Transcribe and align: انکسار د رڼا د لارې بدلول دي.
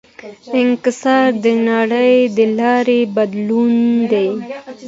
انکسار 0.61 1.29
د 1.43 1.45
رڼا 1.67 2.05
د 2.37 2.39
لارې 2.59 2.99
بدلول 3.15 3.75
دي. 4.11 4.27